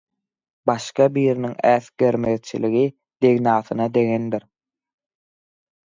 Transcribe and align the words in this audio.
başga 0.69 1.05
biriniň 1.17 1.53
äsgermezçiligi 1.73 2.83
degnasyna 3.27 3.91
degendir 3.99 4.49